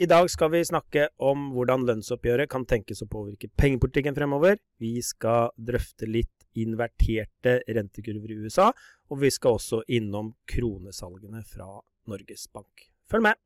I 0.00 0.06
dag 0.06 0.30
skal 0.32 0.48
vi 0.50 0.62
snakke 0.64 1.02
om 1.20 1.50
hvordan 1.52 1.82
lønnsoppgjøret 1.84 2.48
kan 2.48 2.62
tenkes 2.64 3.02
å 3.04 3.06
påvirke 3.12 3.50
pengepolitikken 3.60 4.14
fremover. 4.16 4.56
Vi 4.80 4.94
skal 5.04 5.50
drøfte 5.60 6.06
litt 6.08 6.46
inverterte 6.56 7.58
rentekurver 7.68 8.32
i 8.32 8.38
USA, 8.40 8.70
og 9.12 9.20
vi 9.20 9.28
skal 9.28 9.58
også 9.58 9.82
innom 9.92 10.30
kronesalgene 10.48 11.42
fra 11.44 11.66
Norges 12.08 12.46
Bank. 12.48 12.86
Følg 13.12 13.26
med! 13.26 13.36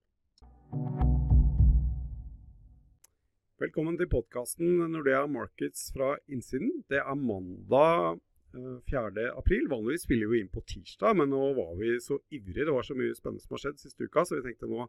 Velkommen 3.64 3.98
til 3.98 4.12
podkasten 4.12 4.76
Nordea 4.92 5.24
Markets 5.26 5.88
fra 5.96 6.12
innsiden. 6.30 6.84
Det 6.86 7.02
er 7.02 7.18
mandag 7.18 8.20
4. 8.54 9.10
Eh, 9.10 9.32
april. 9.34 9.66
Vanligvis 9.74 10.06
spiller 10.06 10.30
vi 10.30 10.44
inn 10.44 10.54
på 10.54 10.62
tirsdag, 10.70 11.18
men 11.18 11.34
nå 11.34 11.50
var 11.58 11.74
vi 11.82 11.96
så 11.98 12.20
ivrige. 12.30 12.68
Det 12.70 12.78
var 12.78 12.86
så 12.86 12.94
mye 12.94 13.18
spennende 13.18 13.42
som 13.42 13.58
har 13.58 13.64
skjedd 13.64 13.82
siste 13.82 14.06
uka, 14.06 14.22
så 14.22 14.38
vi 14.38 14.46
tenkte 14.46 14.70
nå 14.70 14.86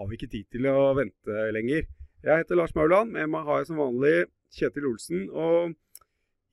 har 0.00 0.08
vi 0.08 0.16
ikke 0.16 0.32
tid 0.32 0.48
til 0.48 0.66
å 0.70 0.94
vente 0.96 1.46
lenger. 1.52 1.84
Jeg 2.24 2.42
heter 2.42 2.56
Lars 2.56 2.72
Mauland. 2.76 3.12
Med 3.12 3.28
meg 3.32 3.44
har 3.44 3.60
jeg 3.60 3.70
som 3.70 3.80
vanlig 3.80 4.14
Kjetil 4.56 4.88
Olsen. 4.88 5.26
Og 5.28 5.74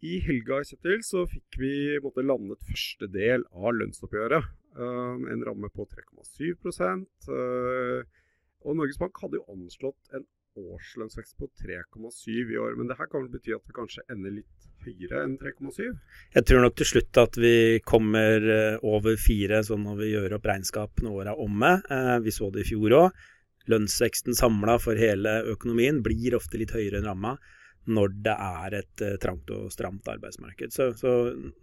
i 0.06 0.20
helga 0.24 0.62
Kjetil, 0.68 1.00
så 1.04 1.24
fikk 1.32 1.58
vi 1.62 1.74
måtte, 2.04 2.26
landet 2.28 2.64
første 2.68 3.08
del 3.12 3.46
av 3.56 3.76
lønnsoppgjøret. 3.80 4.50
Uh, 4.78 5.16
en 5.34 5.46
ramme 5.48 5.72
på 5.74 5.88
3,7 5.90 6.52
uh, 6.54 8.04
Og 8.62 8.76
Norges 8.78 9.00
Bank 9.02 9.18
hadde 9.24 9.40
jo 9.40 9.48
anslått 9.56 10.12
en 10.14 10.28
årslønnsvekst 10.58 11.38
på 11.40 11.50
3,7 11.64 12.52
i 12.54 12.60
år. 12.62 12.76
Men 12.78 12.92
det 12.92 13.00
her 13.00 13.10
kan 13.10 13.24
vel 13.24 13.32
bety 13.34 13.56
at 13.56 13.64
vi 13.66 13.76
kanskje 13.78 14.06
ender 14.12 14.36
litt 14.38 14.68
høyere 14.86 15.24
enn 15.24 15.38
3,7? 15.42 15.88
Jeg 16.36 16.48
tror 16.50 16.64
nok 16.64 16.78
til 16.78 16.92
slutt 16.92 17.20
at 17.22 17.40
vi 17.42 17.56
kommer 17.86 18.46
eh, 18.54 18.86
over 18.86 19.18
4 19.22 19.64
sånn 19.68 19.84
når 19.86 20.00
vi 20.02 20.12
gjør 20.14 20.38
opp 20.38 20.48
regnskap 20.50 21.04
når 21.04 21.18
året 21.22 21.34
er 21.34 21.44
omme. 21.46 21.74
Vi 22.26 22.34
så 22.34 22.50
det 22.54 22.66
i 22.66 22.70
fjor 22.72 22.98
òg 23.02 23.26
lønnsveksten 23.72 24.38
samla 24.38 24.78
for 24.82 25.00
hele 25.00 25.42
økonomien 25.54 26.02
blir 26.06 26.38
ofte 26.38 26.60
litt 26.62 26.74
høyere 26.76 27.02
enn 27.02 27.10
ramma 27.10 27.38
når 27.88 28.16
det 28.26 28.34
er 28.34 28.76
et 28.82 29.04
uh, 29.06 29.14
trangt 29.24 29.52
og 29.56 29.70
stramt 29.72 30.08
arbeidsmarked. 30.12 30.74
Så, 30.76 30.90
så 31.00 31.14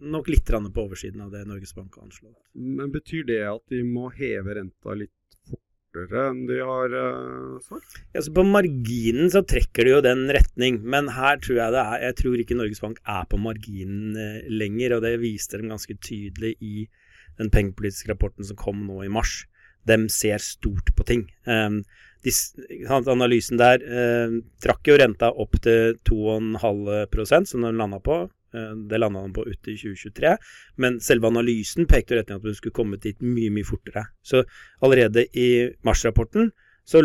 nok 0.01 0.31
litt 0.31 0.49
på 0.49 0.85
oversiden 0.85 1.21
av 1.25 1.29
det 1.33 1.45
Norges 1.45 1.75
Bank 1.77 1.93
har 1.95 2.07
anslått. 2.07 2.39
Men 2.53 2.89
betyr 2.93 3.27
det 3.29 3.43
at 3.45 3.61
de 3.69 3.83
må 3.85 4.09
heve 4.15 4.57
renta 4.57 4.97
litt 4.97 5.13
fortere 5.45 6.25
enn 6.31 6.41
de 6.49 6.59
har 6.65 6.97
uh, 6.97 7.61
sagt? 7.61 7.99
Ja, 8.15 8.23
så 8.25 8.33
På 8.33 8.45
marginen 8.47 9.29
så 9.33 9.45
trekker 9.45 9.85
det 9.85 9.95
jo 9.95 10.03
den 10.05 10.25
retning, 10.33 10.81
men 10.81 11.13
her 11.13 11.37
tror 11.43 11.61
jeg 11.61 11.75
det 11.77 11.85
er 11.85 12.05
Jeg 12.09 12.19
tror 12.21 12.41
ikke 12.41 12.59
Norges 12.59 12.81
Bank 12.83 13.01
er 13.05 13.25
på 13.29 13.41
marginen 13.41 14.17
uh, 14.17 14.45
lenger, 14.49 14.97
og 14.97 15.05
det 15.05 15.17
viste 15.21 15.61
de 15.61 15.69
ganske 15.69 15.97
tydelig 16.01 16.55
i 16.57 16.87
den 17.37 17.51
pengepolitiske 17.51 18.09
rapporten 18.13 18.47
som 18.47 18.57
kom 18.57 18.85
nå 18.87 19.03
i 19.03 19.11
mars 19.11 19.43
de 19.87 19.97
ser 20.11 20.41
stort 20.43 20.91
på 20.95 21.05
ting. 21.07 21.25
Um, 21.45 21.83
de, 22.25 22.33
analysen 22.89 23.59
der 23.61 23.83
uh, 23.85 24.39
trakk 24.63 24.89
jo 24.89 24.97
renta 24.97 25.29
opp 25.29 25.59
til 25.61 25.99
2,5 26.09 27.45
som 27.45 27.65
den 27.65 27.79
landa 27.79 28.01
på. 28.03 28.23
Uh, 28.55 28.73
det 28.89 28.99
landa 29.01 29.25
den 29.25 29.35
på 29.35 29.45
ute 29.45 29.73
i 29.73 29.77
2023. 29.77 30.35
Men 30.81 30.99
selve 31.03 31.29
analysen 31.29 31.89
pekte 31.89 32.15
jo 32.15 32.21
retning 32.21 32.41
at 32.41 32.47
den 32.49 32.57
skulle 32.57 32.75
komme 32.75 33.01
dit 33.01 33.19
mye, 33.21 33.53
mye 33.53 33.67
fortere. 33.67 34.07
Så 34.25 34.43
allerede 34.81 35.27
i 35.37 35.49
marsrapporten 35.85 36.51
så 36.85 37.01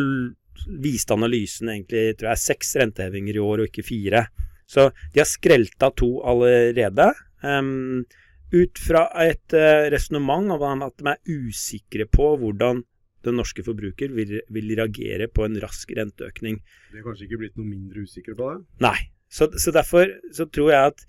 viste 0.81 1.17
analysen 1.17 1.70
egentlig 1.73 2.19
tror 2.20 2.34
jeg, 2.34 2.45
seks 2.45 2.75
rentehevinger 2.81 3.39
i 3.39 3.45
år, 3.45 3.62
og 3.62 3.70
ikke 3.70 3.86
fire. 3.86 4.27
Så 4.70 4.91
de 5.12 5.23
har 5.23 5.28
skrelt 5.28 5.83
av 5.83 5.97
to 5.98 6.11
allerede. 6.28 7.11
Um, 7.42 8.05
ut 8.52 8.80
fra 8.82 9.06
et 9.22 9.54
uh, 9.56 9.86
resonnement 9.92 10.50
om 10.56 10.82
at 10.86 10.96
de 10.98 11.12
er 11.12 11.20
usikre 11.30 12.06
på 12.10 12.32
hvordan 12.40 12.82
den 13.26 13.36
norske 13.36 13.62
forbruker 13.64 14.12
vil, 14.16 14.38
vil, 14.48 14.74
reagere 14.78 15.28
på 15.28 15.44
en 15.44 15.58
rask 15.60 15.90
renteøkning. 15.96 16.60
De 16.90 17.00
har 17.00 17.06
kanskje 17.06 17.26
ikke 17.28 17.40
blitt 17.42 17.58
noe 17.60 17.68
mindre 17.68 18.04
usikre 18.06 18.36
på 18.36 18.52
det? 18.52 18.60
Nei. 18.86 18.98
Så, 19.30 19.50
så 19.60 19.74
derfor 19.74 20.08
så 20.34 20.48
tror 20.50 20.70
jeg 20.72 20.92
at 20.92 21.02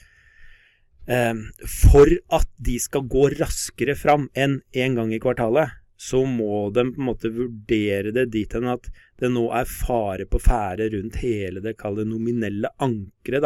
eh, 1.09 1.39
for 1.65 2.11
at 2.35 2.49
de 2.61 2.75
skal 2.83 3.07
gå 3.09 3.29
raskere 3.39 3.95
fram 3.97 4.27
enn 4.35 4.59
én 4.75 4.91
en 4.91 4.99
gang 4.99 5.15
i 5.15 5.21
kvartalet, 5.23 5.71
så 6.01 6.23
må 6.25 6.71
de 6.73 6.87
på 6.89 7.01
en 7.01 7.05
måte 7.11 7.29
vurdere 7.29 8.09
det 8.15 8.23
dit 8.33 8.53
hen 8.57 8.65
at 8.71 8.87
det 9.21 9.29
nå 9.29 9.43
er 9.53 9.67
fare 9.69 10.25
på 10.25 10.39
ferde 10.41 10.87
rundt 10.95 11.19
hele 11.21 11.61
det 11.61 11.75
kalde 11.77 12.07
nominelle 12.09 12.71
ankeret. 12.81 13.45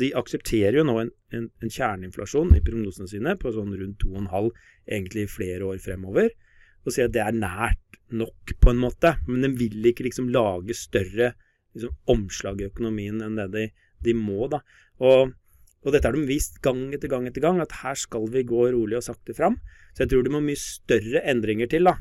De 0.00 0.08
aksepterer 0.18 0.80
jo 0.80 0.84
nå 0.88 0.96
en, 0.98 1.12
en, 1.30 1.46
en, 1.62 1.70
kjerneinflasjon 1.70 2.56
i 2.58 2.62
prognosene 2.66 3.06
sine 3.12 3.36
på 3.38 3.52
sånn 3.54 3.70
rundt 3.78 4.02
2,5 4.02 4.50
egentlig 4.96 5.28
flere 5.30 5.68
år 5.70 5.78
fremover, 5.84 6.34
og 6.82 6.90
sier 6.90 7.06
at 7.06 7.14
det 7.14 7.22
er 7.22 7.38
nært 7.38 8.00
nok, 8.10 8.56
på 8.58 8.74
en 8.74 8.82
måte. 8.82 9.14
Men 9.28 9.46
de 9.46 9.52
vil 9.62 9.92
ikke 9.92 10.08
liksom 10.08 10.32
lage 10.34 10.74
større 10.74 11.30
liksom, 11.76 11.94
omslag 12.10 12.64
i 12.64 12.66
økonomien 12.72 13.22
enn 13.22 13.38
det 13.38 13.46
de, 13.54 13.68
de 14.02 14.16
må. 14.18 14.50
da. 14.50 14.64
Og 15.06 15.36
og 15.82 15.94
dette 15.94 16.06
har 16.06 16.14
de 16.14 16.24
vist 16.28 16.60
gang 16.62 16.84
etter 16.94 17.10
gang 17.10 17.26
etter 17.26 17.42
gang, 17.42 17.60
at 17.62 17.74
her 17.82 17.98
skal 17.98 18.28
vi 18.30 18.44
gå 18.46 18.68
rolig 18.74 19.00
og 19.00 19.06
sakte 19.08 19.34
fram. 19.34 19.58
Så 19.92 20.04
jeg 20.04 20.12
tror 20.12 20.26
det 20.26 20.32
må 20.34 20.42
mye 20.44 20.60
større 20.60 21.24
endringer 21.28 21.70
til, 21.70 21.88
da. 21.90 21.96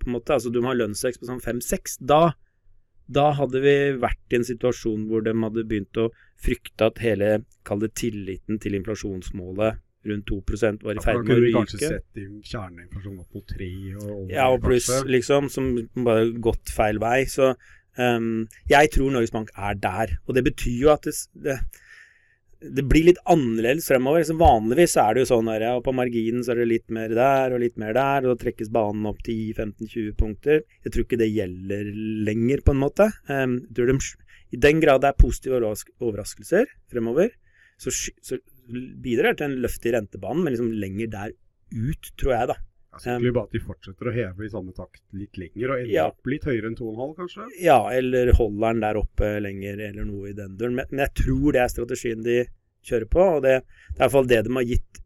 På 0.00 0.08
en 0.08 0.16
måte, 0.16 0.34
altså 0.34 0.50
Du 0.50 0.62
må 0.62 0.72
ha 0.72 0.78
lønnsvekst 0.78 1.20
på 1.22 1.28
sånn 1.28 1.42
5-6. 1.44 2.00
Da, 2.10 2.32
da 3.06 3.28
hadde 3.38 3.62
vi 3.62 3.76
vært 4.02 4.34
i 4.34 4.40
en 4.40 4.48
situasjon 4.48 5.06
hvor 5.10 5.22
de 5.22 5.36
hadde 5.36 5.66
begynt 5.68 6.00
å 6.00 6.08
frykte 6.40 6.90
at 6.90 6.98
hele, 7.04 7.44
kall 7.68 7.84
det 7.84 7.92
tilliten 8.00 8.58
til 8.62 8.78
inflasjonsmålet 8.80 9.78
rundt 10.08 10.30
2% 10.32 10.86
var 10.86 10.96
i 10.96 11.02
ferd 11.04 11.26
med 11.28 11.34
å 11.34 11.36
ryke. 11.36 11.36
Da 11.36 11.36
kunne 11.36 11.44
vi 11.44 11.52
kanskje 11.54 11.80
sett 11.82 12.50
kjerneinflasjon 12.50 13.18
opp 13.20 13.36
mot 13.36 13.52
3 13.52 13.68
og 14.00 14.32
Ja, 14.32 14.46
og 14.48 14.64
pluss 14.64 14.88
liksom, 15.06 15.50
som 15.52 15.68
bare 16.06 16.30
gått 16.40 16.72
feil 16.72 17.00
vei. 17.02 17.18
Så 17.28 17.52
um, 17.52 18.48
jeg 18.70 18.90
tror 18.96 19.12
Norges 19.12 19.34
Bank 19.34 19.52
er 19.54 19.76
der. 19.76 20.16
Og 20.26 20.34
det 20.38 20.46
betyr 20.48 20.86
jo 20.86 20.92
at 20.94 21.06
det, 21.06 21.14
det 21.44 21.58
det 22.60 22.84
blir 22.84 23.06
litt 23.08 23.20
annerledes 23.30 23.88
fremover. 23.88 24.24
Så 24.26 24.36
vanligvis 24.38 24.96
er 25.00 25.16
det 25.16 25.24
jo 25.24 25.30
sånn 25.32 25.50
her, 25.52 25.66
og 25.74 25.84
på 25.86 25.94
marginen 25.96 26.44
så 26.44 26.54
er 26.54 26.62
det 26.62 26.70
litt 26.70 26.94
mer 26.94 27.12
der 27.16 27.56
og 27.56 27.62
litt 27.62 27.78
mer 27.80 27.96
der, 27.96 28.24
og 28.24 28.34
da 28.34 28.44
trekkes 28.44 28.72
banen 28.74 29.08
opp 29.08 29.22
10-15-20 29.24 30.16
punkter. 30.20 30.64
Jeg 30.84 30.94
tror 30.94 31.06
ikke 31.06 31.20
det 31.20 31.30
gjelder 31.32 31.92
lenger, 32.28 32.64
på 32.66 32.76
en 32.76 32.82
måte. 32.82 33.10
Um, 33.30 33.60
de, 33.70 33.98
I 34.52 34.62
den 34.68 34.82
grad 34.84 35.04
det 35.04 35.12
er 35.12 35.20
positive 35.20 35.60
overraskelser 35.62 36.68
fremover, 36.92 37.32
så, 37.80 37.92
så 37.92 38.40
bidrar 38.70 39.32
det 39.32 39.40
til 39.40 39.48
en 39.48 39.62
løft 39.64 39.86
i 39.88 39.94
rentebanen, 39.94 40.44
men 40.44 40.54
liksom 40.54 40.74
lenger 40.82 41.14
der 41.14 41.32
ut, 41.70 42.12
tror 42.20 42.36
jeg, 42.36 42.50
da. 42.52 42.58
Selvfølgelig 42.98 43.34
bare 43.36 43.46
at 43.46 43.54
de 43.54 43.60
fortsetter 43.62 44.08
å 44.10 44.12
heve 44.14 44.46
i 44.46 44.50
samme 44.50 44.72
takt 44.74 45.02
litt 45.14 45.38
lenger, 45.38 45.70
og 45.70 45.82
ender 45.82 45.92
ja. 45.94 46.06
opp 46.10 46.30
litt 46.30 46.46
høyere 46.48 46.70
enn 46.70 46.78
2,5 46.78 47.12
kanskje? 47.20 47.46
Ja, 47.62 47.78
eller 47.94 48.32
holder 48.34 48.74
den 48.74 48.82
der 48.82 48.98
oppe 48.98 49.28
lenger, 49.44 49.84
eller 49.90 50.08
noe 50.08 50.32
i 50.32 50.34
den 50.36 50.56
duren. 50.58 50.74
Men, 50.78 50.90
men, 50.90 51.04
jeg 51.06 51.14
tror 51.22 51.54
det 51.54 51.62
er 51.62 51.70
strategien 51.70 52.26
de 52.26 52.40
kjører 52.90 53.10
på, 53.12 53.26
og 53.36 53.44
det, 53.46 53.60
det 53.62 53.94
er 53.94 53.94
i 53.94 54.02
hvert 54.02 54.16
fall 54.16 54.30
det 54.30 54.42
de 54.46 54.56
har 54.56 54.68
gitt 54.72 55.02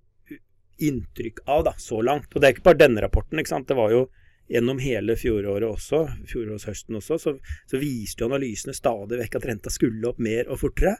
inntrykk 0.84 1.44
av 1.54 1.64
da, 1.68 1.74
så 1.78 2.00
langt. 2.02 2.32
Og 2.32 2.40
det 2.40 2.48
er 2.48 2.56
ikke 2.56 2.68
bare 2.70 2.80
denne 2.80 3.04
rapporten. 3.04 3.38
ikke 3.38 3.52
sant? 3.52 3.68
Det 3.68 3.78
var 3.78 3.92
jo 3.92 4.06
gjennom 4.50 4.80
hele 4.82 5.16
fjoråret 5.16 5.68
også, 5.68 6.04
fjorårshøsten 6.28 6.98
også, 6.98 7.18
så, 7.20 7.32
så 7.70 7.80
viste 7.80 8.24
jo 8.24 8.28
analysene 8.28 8.74
stadig 8.76 9.20
vekk 9.22 9.38
at 9.38 9.46
renta 9.48 9.72
skulle 9.72 10.10
opp 10.10 10.20
mer 10.22 10.50
og 10.52 10.60
fortere. 10.60 10.96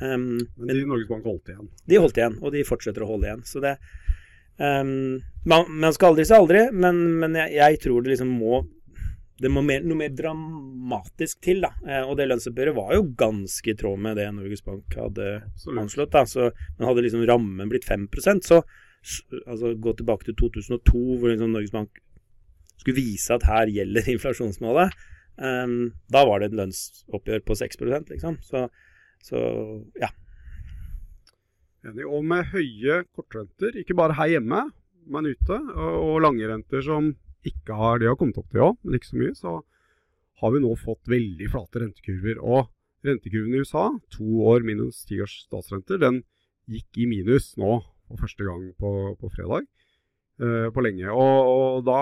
Um, 0.00 0.42
men 0.58 0.72
de 0.72 0.82
i 0.82 0.86
Norges 0.90 1.08
Bank 1.10 1.26
holdt 1.26 1.52
igjen? 1.52 1.70
De 1.90 1.98
holdt 2.02 2.18
igjen, 2.18 2.38
og 2.42 2.54
de 2.54 2.64
fortsetter 2.66 3.04
å 3.04 3.10
holde 3.12 3.28
igjen. 3.28 3.44
Så 3.46 3.62
det, 3.62 3.76
Um, 4.54 5.18
man, 5.44 5.66
man, 5.68 5.92
skal 5.94 6.12
aldri 6.12 6.24
si 6.28 6.34
aldri, 6.36 6.68
men, 6.70 7.00
men 7.18 7.34
jeg, 7.40 7.56
jeg, 7.58 7.80
tror 7.82 8.04
det 8.04 8.12
liksom 8.12 8.28
må 8.38 8.60
Det 9.42 9.50
må 9.50 9.64
mer, 9.66 9.82
noe 9.82 9.98
mer 9.98 10.12
dramatisk 10.14 11.40
til, 11.42 11.64
da. 11.64 11.72
Eh, 11.82 12.06
og 12.06 12.14
det 12.16 12.28
lønnsoppgjøret 12.30 12.76
var 12.76 12.92
jo 12.94 13.08
ganske 13.18 13.72
i 13.72 13.74
tråd 13.76 13.98
med 14.00 14.14
det 14.20 14.28
Norges 14.30 14.62
Bank 14.62 14.94
hadde 14.94 15.26
Absolutt. 15.40 15.80
anslått. 15.82 16.12
da, 16.14 16.22
så 16.30 16.52
Men 16.78 16.86
hadde 16.86 17.02
liksom 17.02 17.24
rammen 17.26 17.72
blitt 17.72 17.88
5% 17.88 18.46
så 18.46 18.62
altså 19.44 19.74
gå 19.74 19.92
tilbake 19.98 20.24
til 20.28 20.36
2002, 20.38 21.02
hvor 21.18 21.28
liksom 21.28 21.50
Norges 21.52 21.74
Bank 21.74 21.98
skulle 22.78 22.96
vise 22.96 23.34
at 23.34 23.46
her 23.48 23.72
gjelder 23.74 24.08
inflasjonsmålet, 24.14 24.94
um, 25.42 25.92
da 26.12 26.24
var 26.28 26.40
det 26.40 26.52
et 26.52 26.58
lønnsoppgjør 26.60 27.44
på 27.44 27.58
6 27.58 27.82
liksom. 28.14 28.38
Så, 28.46 28.68
så 29.24 29.42
ja. 30.00 30.14
Enig. 31.84 32.06
Og 32.08 32.24
med 32.24 32.48
høye 32.52 33.02
kortrenter, 33.14 33.76
ikke 33.80 33.96
bare 33.98 34.16
her 34.18 34.36
hjemme, 34.36 34.62
men 35.12 35.28
ute, 35.28 35.58
og 35.76 36.22
lange 36.24 36.48
renter 36.48 36.84
som 36.84 37.12
ikke 37.44 37.76
har 37.76 37.98
Det 38.00 38.08
å 38.08 38.16
kommet 38.16 38.38
opp 38.40 38.48
til 38.52 38.62
òg, 38.64 38.76
men 38.80 38.96
ikke 38.96 39.10
så 39.10 39.18
mye. 39.20 39.34
Så 39.36 39.50
har 40.40 40.52
vi 40.54 40.62
nå 40.64 40.70
fått 40.80 41.10
veldig 41.12 41.48
flate 41.52 41.82
rentekurver. 41.82 42.40
Og 42.40 42.70
rentekurven 43.04 43.52
i 43.52 43.60
USA, 43.60 43.90
to 44.14 44.46
år 44.48 44.64
minus 44.64 45.02
ti 45.08 45.20
års 45.20 45.42
statsrenter, 45.44 46.00
den 46.00 46.22
gikk 46.70 47.02
i 47.02 47.08
minus 47.10 47.52
nå 47.60 47.82
for 48.08 48.24
første 48.24 48.46
gang 48.46 48.64
på, 48.80 48.92
på 49.20 49.30
fredag 49.34 49.68
uh, 50.40 50.70
på 50.72 50.84
lenge. 50.84 51.04
Og, 51.12 51.50
og, 51.52 51.84
da, 51.84 52.00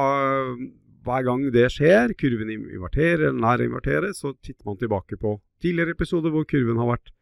hver 1.02 1.26
gang 1.26 1.48
det 1.54 1.66
skjer, 1.74 2.14
kurven 2.18 2.54
inverterer 2.54 3.28
eller 3.32 3.42
nær 3.42 3.66
inverterer, 3.66 4.14
så 4.14 4.34
titter 4.38 4.68
man 4.68 4.78
tilbake 4.78 5.18
på 5.18 5.36
tidligere 5.62 5.96
episoder 5.96 6.34
hvor 6.34 6.46
kurven 6.48 6.78
har 6.82 6.94
vært 6.94 7.12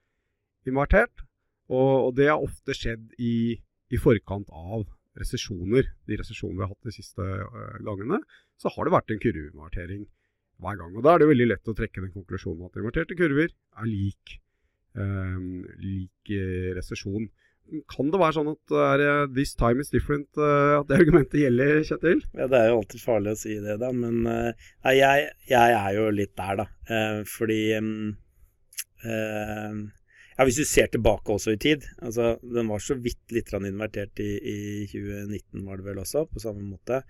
invertert. 0.69 1.25
Og, 1.71 2.09
og 2.09 2.15
det 2.19 2.29
har 2.31 2.43
ofte 2.43 2.75
skjedd 2.75 3.13
i, 3.23 3.55
i 3.91 4.01
forkant 4.01 4.51
av 4.51 4.89
resesjoner. 5.19 5.91
De 6.09 6.19
resesjonene 6.21 6.59
vi 6.59 6.65
har 6.67 6.73
hatt 6.73 6.89
de 6.89 6.95
siste 6.95 7.23
uh, 7.25 7.77
gangene, 7.87 8.21
så 8.61 8.73
har 8.75 8.87
det 8.87 8.97
vært 8.97 9.15
en 9.15 9.23
kurvemartering. 9.23 10.09
hver 10.61 10.77
gang. 10.77 10.97
Og 10.97 11.05
Da 11.05 11.15
er 11.15 11.23
det 11.23 11.31
veldig 11.31 11.49
lett 11.49 11.69
å 11.71 11.77
trekke 11.77 12.03
den 12.05 12.13
konklusjonen 12.13 12.67
at 12.67 12.75
inverterte 12.77 13.17
kurver 13.17 13.49
er 13.49 13.87
lik, 13.89 14.35
eh, 14.93 15.39
lik 15.81 16.33
eh, 16.37 16.75
resesjon. 16.77 17.31
Kan 17.89 18.11
det 18.13 18.21
være 18.21 18.37
sånn 18.37 18.51
at 18.51 18.75
er 18.77 19.01
eh, 19.07 19.27
'this 19.33 19.55
time 19.55 19.81
is 19.81 19.89
different', 19.89 20.37
uh, 20.37 20.81
at 20.83 20.89
det 20.91 20.99
argumentet 21.01 21.41
gjelder, 21.41 21.81
Kjetil? 21.87 22.21
Ja, 22.35 22.47
Det 22.47 22.59
er 22.59 22.69
jo 22.69 22.81
alltid 22.83 23.01
farlig 23.01 23.33
å 23.33 23.41
si 23.41 23.57
det, 23.57 23.79
da. 23.81 23.91
Men 23.93 24.21
nei, 24.27 24.95
jeg, 24.99 25.31
jeg, 25.49 25.79
er 25.81 25.93
jo 25.97 26.11
litt 26.11 26.37
der, 26.37 26.61
da. 26.61 26.67
Fordi 27.25 27.61
um, 27.79 28.17
ja, 30.41 30.47
Hvis 30.49 30.57
du 30.57 30.65
ser 30.65 30.89
tilbake 30.89 31.35
også 31.35 31.53
i 31.53 31.61
tid 31.61 31.85
altså 32.01 32.39
Den 32.41 32.71
var 32.73 32.81
så 32.81 32.97
vidt 32.97 33.35
litt 33.35 33.53
invertert 33.53 34.23
i, 34.25 34.31
i 34.41 34.57
2019, 34.89 35.67
var 35.67 35.77
det 35.77 35.85
vel 35.91 36.01
også, 36.01 36.25
på 36.33 36.41
samme 36.41 36.65
måte. 36.65 37.03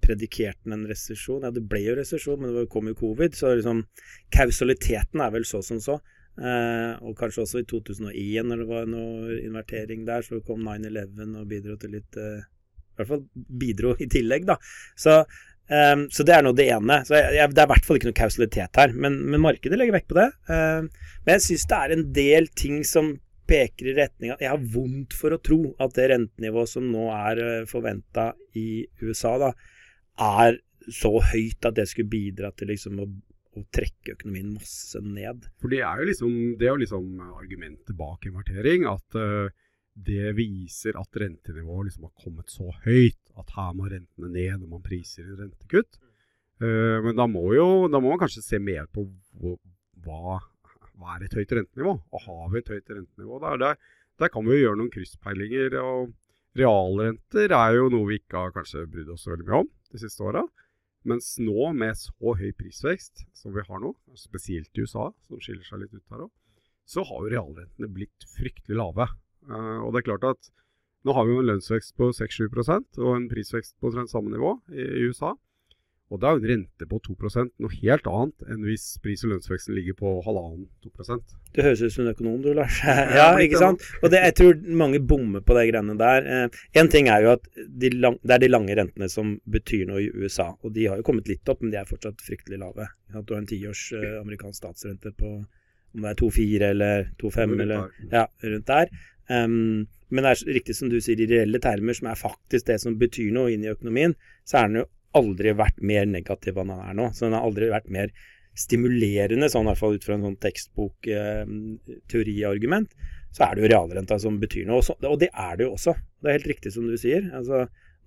Predikerte 0.00 0.62
den 0.62 0.78
en 0.78 0.86
resesjon? 0.88 1.42
Ja, 1.42 1.50
det 1.50 1.64
ble 1.66 1.82
jo 1.82 1.96
resesjon, 1.98 2.38
men 2.40 2.54
det 2.54 2.68
kom 2.70 2.86
jo 2.86 2.94
covid. 2.94 3.34
Så 3.34 3.56
liksom 3.58 3.82
kausaliteten 4.30 5.20
er 5.20 5.34
vel 5.34 5.44
så 5.48 5.58
som 5.66 5.82
så. 5.82 5.98
Eh, 6.38 6.92
og 7.02 7.18
kanskje 7.18 7.42
også 7.42 7.64
i 7.64 7.66
2001, 7.68 8.46
når 8.46 8.62
det 8.62 8.68
var 8.70 8.86
noe 8.88 9.40
invertering 9.42 10.06
der, 10.06 10.22
så 10.24 10.38
kom 10.46 10.62
9-11 10.64 11.34
og 11.42 11.50
bidro 11.50 11.76
til 11.82 11.98
litt 11.98 12.16
eh, 12.16 12.46
I 12.46 13.00
hvert 13.00 13.10
fall 13.10 13.26
bidro 13.60 13.96
i 13.98 14.08
tillegg, 14.08 14.46
da. 14.48 14.56
Så, 14.96 15.18
eh, 15.72 15.96
så 16.12 16.26
det 16.26 16.36
er 16.36 16.46
nå 16.46 16.52
det 16.56 16.68
ene. 16.74 17.00
Så 17.06 17.16
jeg, 17.16 17.38
jeg, 17.38 17.54
det 17.54 17.62
er 17.62 17.68
i 17.68 17.72
hvert 17.72 17.88
fall 17.88 18.00
ikke 18.00 18.10
noe 18.10 18.20
kausalitet 18.20 18.80
her. 18.82 18.94
Men, 19.06 19.18
men 19.32 19.44
markedet 19.44 19.80
legger 19.80 19.98
vekt 19.98 20.10
på 20.12 20.20
det. 20.20 20.28
Eh, 20.50 20.86
men 21.24 21.36
jeg 21.36 21.46
syns 21.46 21.66
det 21.70 21.80
er 21.80 21.96
en 21.96 22.06
del 22.20 22.50
ting 22.58 22.80
som 22.86 23.14
peker 23.50 23.88
i 23.90 23.96
retning 23.96 24.30
av 24.30 24.42
Jeg 24.44 24.52
har 24.52 24.68
vondt 24.74 25.14
for 25.18 25.34
å 25.34 25.40
tro 25.42 25.58
at 25.82 25.96
det 25.96 26.10
rentenivået 26.12 26.70
som 26.70 26.86
nå 26.86 27.08
er 27.14 27.40
eh, 27.46 27.68
forventa 27.70 28.30
i 28.58 28.84
USA, 29.02 29.34
da, 29.42 29.54
er 30.20 30.60
så 30.90 31.10
høyt 31.18 31.66
at 31.66 31.74
det 31.76 31.88
skulle 31.90 32.12
bidra 32.12 32.52
til 32.56 32.70
liksom 32.72 33.02
å 33.02 33.10
å 33.58 33.64
trekke 33.74 34.14
økonomien 34.14 34.52
masse 34.54 35.00
ned. 35.02 35.48
For 35.62 35.72
Det 35.72 35.80
er 35.82 36.02
jo 36.02 36.08
liksom, 36.10 36.34
det 36.58 36.68
er 36.68 36.74
jo 36.74 36.82
liksom 36.84 37.08
argumentet 37.34 37.96
bak 37.98 38.26
invertering. 38.28 38.86
At 38.90 39.18
uh, 39.18 39.50
det 39.94 40.34
viser 40.38 40.98
at 41.00 41.20
rentenivået 41.22 41.90
liksom 41.90 42.06
har 42.08 42.14
kommet 42.24 42.52
så 42.52 42.70
høyt 42.86 43.19
at 43.38 43.52
her 43.56 43.74
må 43.76 43.88
rentene 43.90 44.30
ned 44.32 44.60
når 44.60 44.70
man 44.74 44.84
priser 44.84 45.26
en 45.26 45.44
rentekutt. 45.44 46.00
Uh, 46.60 46.98
men 47.06 47.16
da 47.16 47.26
må, 47.30 47.46
jo, 47.56 47.88
da 47.92 48.00
må 48.02 48.12
man 48.12 48.20
kanskje 48.20 48.44
se 48.44 48.60
mer 48.62 48.88
på 48.92 49.06
hva, 50.04 50.38
hva 50.98 51.16
er 51.16 51.26
et 51.26 51.36
høyt 51.38 51.54
rentenivå. 51.56 51.96
Og 52.10 52.24
har 52.26 52.48
vi 52.52 52.62
et 52.62 52.72
høyt 52.74 52.94
rentenivå? 52.96 53.40
Der, 53.44 53.60
der, 53.62 53.92
der 54.20 54.32
kan 54.32 54.46
vi 54.46 54.56
jo 54.58 54.66
gjøre 54.66 54.80
noen 54.80 54.92
krysspeilinger. 54.92 55.78
og 55.80 56.12
Realrenter 56.58 57.54
er 57.54 57.76
jo 57.78 57.88
noe 57.92 58.08
vi 58.08 58.18
ikke 58.20 58.44
har 58.44 58.56
kanskje 58.56 58.88
brydd 58.90 59.12
oss 59.14 59.28
veldig 59.30 59.46
mye 59.46 59.62
om 59.62 59.70
de 59.92 60.02
siste 60.02 60.26
åra. 60.26 60.44
Mens 61.08 61.32
nå, 61.40 61.70
med 61.72 61.96
så 61.96 62.34
høy 62.36 62.50
prisvekst 62.58 63.24
som 63.36 63.54
vi 63.54 63.64
har 63.64 63.80
nå, 63.80 63.94
spesielt 64.18 64.76
i 64.76 64.84
USA, 64.84 65.08
som 65.28 65.40
skiller 65.40 65.64
seg 65.64 65.84
litt 65.84 65.94
ut 65.96 66.12
her 66.12 66.26
òg, 66.26 66.32
så 66.90 67.04
har 67.06 67.22
jo 67.22 67.30
realrentene 67.32 67.88
blitt 67.94 68.26
fryktelig 68.34 68.76
lave. 68.76 69.06
Uh, 69.48 69.80
og 69.86 69.94
det 69.94 70.02
er 70.02 70.08
klart 70.10 70.26
at 70.34 70.50
nå 71.06 71.14
har 71.16 71.26
vi 71.26 71.36
jo 71.36 71.42
en 71.42 71.52
lønnsvekst 71.52 71.94
på 71.96 72.10
6-7 72.16 72.48
og 73.00 73.14
en 73.14 73.28
prisvekst 73.30 73.76
på 73.80 73.90
omtrent 73.90 74.12
samme 74.12 74.32
nivå 74.34 74.56
i, 74.72 74.84
i 74.84 75.06
USA. 75.08 75.34
Og 76.10 76.18
da 76.18 76.30
er 76.30 76.38
jo 76.38 76.42
en 76.42 76.50
rente 76.50 76.86
på 76.90 76.98
2% 77.06 77.52
noe 77.62 77.76
helt 77.84 78.08
annet 78.10 78.46
enn 78.50 78.64
hvis 78.66 78.86
pris- 79.02 79.22
og 79.22 79.30
lønnsveksten 79.30 79.76
ligger 79.76 79.94
på 80.00 80.14
halvannen 80.26 80.64
2% 80.82 81.36
Du 81.54 81.60
høres 81.62 81.84
ut 81.84 81.94
som 81.94 82.02
en 82.02 82.10
økonom 82.10 82.40
du, 82.42 82.50
Lars. 82.58 82.80
ja, 83.18 83.28
ikke 83.38 83.60
sant? 83.62 83.84
Og 84.02 84.10
det, 84.10 84.24
jeg 84.26 84.36
tror 84.40 84.58
mange 84.82 84.98
bommer 85.12 85.44
på 85.46 85.54
de 85.54 85.68
greiene 85.70 85.94
der. 86.00 86.26
Én 86.50 86.82
eh, 86.82 86.90
ting 86.90 87.10
er 87.10 87.26
jo 87.26 87.36
at 87.36 87.46
de 87.54 87.92
lang, 87.94 88.18
det 88.26 88.36
er 88.36 88.42
de 88.42 88.50
lange 88.50 88.76
rentene 88.78 89.10
som 89.12 89.36
betyr 89.50 89.86
noe 89.90 90.02
i 90.02 90.10
USA. 90.10 90.50
Og 90.66 90.74
de 90.74 90.88
har 90.90 90.98
jo 90.98 91.06
kommet 91.06 91.30
litt 91.30 91.46
opp, 91.50 91.62
men 91.62 91.70
de 91.70 91.78
er 91.78 91.88
fortsatt 91.88 92.26
fryktelig 92.26 92.58
lave. 92.58 92.90
Du 93.22 93.34
har 93.36 93.38
en 93.38 93.50
tiårs 93.50 93.86
eh, 93.94 94.18
amerikansk 94.18 94.64
statsrente 94.64 95.14
på 95.14 95.36
om 95.94 96.04
det 96.04 96.12
er 96.12 96.20
2,4 96.20 96.68
eller 96.70 97.08
2,5 97.22 97.62
eller 97.64 97.80
ja, 98.12 98.24
rundt 98.46 98.70
der. 98.70 98.86
Um, 99.30 99.86
men 100.10 100.26
det 100.26 100.30
er 100.30 100.54
riktig 100.56 100.74
som 100.78 100.88
du 100.90 100.98
sier, 101.02 101.18
i 101.22 101.30
reelle 101.30 101.58
termer, 101.62 101.94
som 101.96 102.06
er 102.10 102.18
faktisk 102.18 102.64
det 102.66 102.78
som 102.82 102.98
betyr 102.98 103.30
noe 103.34 103.52
inn 103.54 103.64
i 103.66 103.72
økonomien, 103.72 104.12
så 104.48 104.54
er 104.60 104.66
den 104.68 104.80
jo 104.82 104.90
aldri 105.18 105.50
vært 105.58 105.78
mer 105.82 106.04
negativ 106.10 106.54
enn 106.58 106.72
den 106.72 106.82
er 106.82 106.94
nå. 106.98 107.06
Så 107.14 107.20
den 107.26 107.36
har 107.38 107.46
aldri 107.46 107.66
vært 107.70 107.90
mer 107.92 108.08
stimulerende, 108.58 109.48
sånn 109.50 109.66
i 109.66 109.68
hvert 109.70 109.80
fall 109.80 109.94
ut 109.96 110.06
fra 110.06 110.14
en 110.16 110.26
sånn 110.26 110.42
tekstbok-teoriargument. 110.44 112.90
Eh, 112.90 112.96
så 113.30 113.40
er 113.46 113.52
det 113.54 113.62
jo 113.62 113.72
realrenta 113.72 114.14
som 114.22 114.34
betyr 114.42 114.64
noe. 114.66 114.78
Også, 114.82 114.92
og 115.06 115.18
det 115.22 115.30
er 115.30 115.52
det 115.58 115.64
jo 115.68 115.74
også. 115.76 115.92
Det 116.18 116.26
er 116.28 116.38
helt 116.40 116.50
riktig 116.50 116.70
som 116.74 116.84
du 116.90 116.96
sier. 116.98 117.22
Altså, 117.36 117.56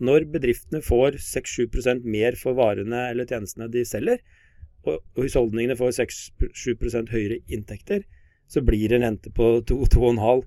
når 0.04 0.20
bedriftene 0.34 0.82
får 0.84 1.12
6-7 1.24 2.04
mer 2.04 2.34
for 2.40 2.52
varene 2.58 3.00
eller 3.12 3.26
tjenestene 3.30 3.68
de 3.72 3.82
selger, 3.88 4.20
og, 4.90 5.00
husholdningene 5.20 5.78
får 5.80 5.96
6-7 6.02 7.12
høyere 7.14 7.40
inntekter, 7.48 8.04
så 8.48 8.62
blir 8.66 8.94
en 8.94 9.08
rente 9.08 9.32
på 9.34 9.56
2-2,5 9.70 10.44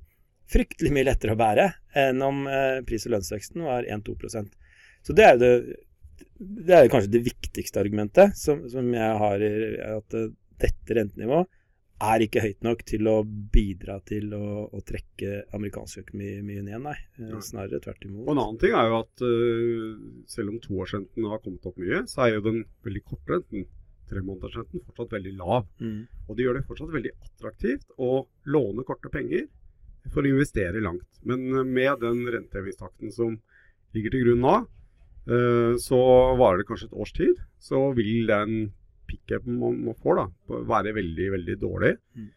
fryktelig 0.52 0.92
mye 0.94 1.08
lettere 1.08 1.34
å 1.34 1.40
bære 1.40 1.70
enn 1.98 2.22
om 2.22 2.44
eh, 2.46 2.78
pris- 2.86 3.08
og 3.08 3.16
lønnsveksten 3.16 3.64
var 3.66 3.88
1-2% 3.90 4.52
Så 5.02 5.16
det 5.16 5.24
er 5.26 5.34
jo 5.34 5.42
det 5.42 5.52
det 6.36 6.74
er 6.76 6.90
kanskje 6.92 7.14
det 7.14 7.24
viktigste 7.26 7.80
argumentet 7.80 8.36
som, 8.36 8.62
som 8.68 8.88
jeg 8.92 9.20
har, 9.22 9.44
at 9.96 10.16
eh, 10.16 10.32
dette 10.60 10.96
rentenivået 10.98 11.52
er 12.06 12.22
ikke 12.26 12.42
høyt 12.44 12.64
nok 12.64 12.82
til 12.88 13.08
å 13.08 13.14
bidra 13.24 13.96
til 14.04 14.34
å, 14.36 14.66
å 14.68 14.82
trekke 14.84 15.46
amerikansk 15.56 16.02
økonomi 16.02 16.42
mye 16.44 16.64
ned, 16.66 16.82
nei. 16.84 16.96
Eh, 17.22 17.38
snarere 17.44 17.80
tvert 17.80 18.04
imot. 18.04 18.26
Og 18.26 18.34
En 18.34 18.42
annen 18.42 18.58
ting 18.60 18.76
er 18.76 18.90
jo 18.90 18.98
at 18.98 19.24
uh, 19.24 19.94
selv 20.28 20.52
om 20.52 20.60
toårsrenten 20.60 21.28
har 21.30 21.40
kommet 21.44 21.64
opp 21.68 21.80
mye, 21.80 22.02
så 22.10 22.26
er 22.26 22.34
jo 22.34 22.44
den 22.50 22.60
veldig 22.84 23.04
korte 23.06 23.38
renten, 23.38 23.64
tremånedersrenten, 24.10 24.84
fortsatt 24.86 25.14
veldig 25.16 25.34
lav. 25.40 25.66
Mm. 25.80 26.00
Og 26.26 26.36
det 26.36 26.46
gjør 26.46 26.58
det 26.58 26.66
fortsatt 26.68 26.94
veldig 26.94 27.12
attraktivt 27.16 27.98
å 27.98 28.12
låne 28.52 28.86
korte 28.86 29.12
penger 29.12 29.46
for 30.14 30.22
å 30.22 30.30
investere 30.30 30.82
langt. 30.84 31.08
Men 31.26 31.48
med 31.66 32.02
den 32.04 32.24
rentehevingstakten 32.30 33.14
som 33.14 33.38
ligger 33.96 34.14
til 34.14 34.26
grunn 34.26 34.44
nå, 34.44 34.56
Eh, 35.26 35.76
så 35.82 35.98
varer 36.38 36.62
det 36.62 36.68
kanskje 36.68 36.86
et 36.90 36.98
års 37.02 37.14
tid. 37.14 37.40
Så 37.58 37.80
vil 37.98 38.28
den 38.30 38.72
pickupen 39.10 39.58
man 39.58 39.98
får, 40.02 40.20
da, 40.20 40.60
være 40.70 40.94
veldig, 41.00 41.30
veldig 41.36 41.56
dårlig. 41.62 41.94
Mm. 42.18 42.28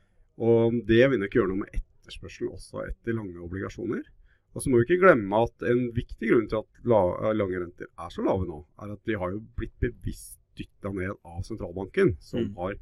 Og 0.50 0.80
det 0.90 1.04
vil 1.12 1.22
nok 1.22 1.36
gjøre 1.36 1.52
noe 1.52 1.64
med 1.66 1.76
etterspørselen 1.76 2.56
også 2.56 2.88
etter 2.88 3.18
lange 3.18 3.38
obligasjoner. 3.46 4.04
Og 4.56 4.64
så 4.64 4.72
må 4.72 4.80
vi 4.80 4.88
ikke 4.88 5.04
glemme 5.04 5.44
at 5.46 5.66
en 5.70 5.84
viktig 5.94 6.32
grunn 6.32 6.48
til 6.50 6.64
at 6.64 7.34
lange 7.38 7.62
renter 7.62 7.90
er 7.90 8.14
så 8.14 8.26
lave 8.26 8.48
nå, 8.50 8.64
er 8.82 8.96
at 8.96 9.04
de 9.06 9.18
har 9.22 9.36
jo 9.36 9.44
blitt 9.60 9.76
bevisst 9.82 10.39
dytta 10.60 10.94
ned 10.96 11.16
av 11.24 11.42
sentralbanken, 11.48 12.14
som 12.24 12.46
mm. 12.46 12.54
har 12.60 12.78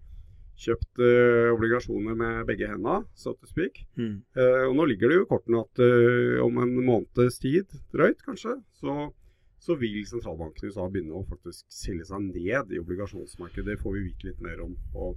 kjøpt 0.58 1.02
uh, 1.04 1.54
obligasjoner 1.54 2.18
med 2.18 2.42
begge 2.50 2.70
hendene, 2.72 3.04
so 3.18 3.36
to 3.38 3.50
speak. 3.50 3.84
Mm. 4.00 4.24
Uh, 4.38 4.66
og 4.72 4.76
nå 4.80 4.88
ligger 4.90 5.12
det 5.12 5.20
jo 5.20 5.26
i 5.28 5.30
kortene 5.30 5.62
at 5.62 5.82
uh, 5.84 6.42
om 6.46 6.58
en 6.64 6.74
måneds 6.82 7.40
tid, 7.44 7.78
drøyt 7.94 8.24
kanskje, 8.26 8.58
så 8.82 9.12
så 9.58 9.74
vil 9.76 10.04
sentralbanken 10.06 10.68
i 10.68 10.70
USA 10.70 10.84
begynne 10.88 11.18
å 11.18 11.26
faktisk 11.28 11.66
selge 11.74 12.06
seg 12.08 12.28
ned 12.30 12.70
i 12.72 12.78
obligasjonsmarkedet. 12.78 13.66
Det 13.72 13.82
får 13.82 13.96
vi 13.96 14.04
vite 14.06 14.28
litt 14.30 14.44
mer 14.46 14.62
om 14.64 14.76
på 14.94 15.08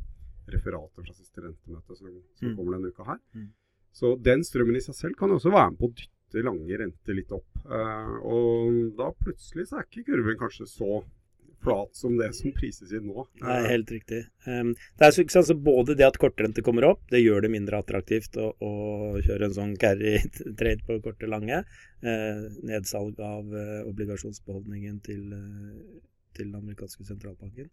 referatet 0.51 1.05
fra 1.05 1.13
siste 1.15 1.45
rentemøte 1.45 1.97
som, 1.99 2.15
som 2.39 2.49
mm. 2.49 2.55
kommer 2.57 2.79
denne 2.79 2.91
uka 2.91 3.05
her. 3.13 3.21
Mm. 3.37 3.51
Så 3.95 4.15
den 4.25 4.43
strømmen 4.47 4.79
i 4.81 4.83
seg 4.83 4.97
selv 4.97 5.19
kan 5.21 5.35
også 5.35 5.53
være 5.53 5.75
med 5.75 5.79
på 5.83 5.91
å 5.91 5.95
dytte 6.01 6.45
lange 6.47 6.81
renter 6.81 7.19
litt 7.19 7.37
opp. 7.37 7.63
Og 7.69 8.81
da 8.99 9.11
plutselig 9.21 9.69
så 9.69 9.81
er 9.81 9.87
ikke 9.87 10.07
kurven 10.09 10.41
kanskje 10.41 10.67
så 10.73 11.03
flat 11.63 11.97
som 11.97 12.17
det 12.19 12.31
som 12.37 12.53
prises 12.57 12.93
inn 12.97 13.09
nå. 13.11 13.25
Er 13.45 13.69
helt 13.69 13.91
riktig. 13.93 14.23
Um, 14.47 14.73
det 14.99 15.09
er 15.09 15.15
så, 15.15 15.43
så 15.45 15.57
Både 15.57 15.97
det 15.99 16.07
at 16.07 16.19
kortrente 16.21 16.65
kommer 16.65 16.87
opp, 16.89 17.03
det 17.13 17.23
gjør 17.23 17.45
det 17.45 17.53
mindre 17.53 17.81
attraktivt 17.83 18.39
å, 18.41 18.51
å 18.57 18.73
kjøre 19.25 19.49
en 19.49 19.57
sånn 19.57 19.75
carry 19.81 20.17
trade 20.61 20.85
på 20.87 21.01
korte 21.05 21.29
lange. 21.31 21.63
Uh, 22.05 22.47
nedsalg 22.67 23.21
av 23.21 23.51
uh, 23.53 23.81
obligasjonsbeholdningen 23.91 25.01
til, 25.05 25.27
uh, 25.35 26.01
til 26.37 26.49
den 26.49 26.61
amerikanske 26.63 27.07
sentralbanken. 27.09 27.69